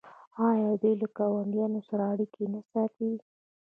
آیا 0.47 0.71
دوی 0.81 0.93
له 1.01 1.07
ګاونډیانو 1.17 1.79
سره 1.89 2.03
اړیکې 2.13 2.43
نه 2.53 2.61
ساتي؟ 2.71 3.11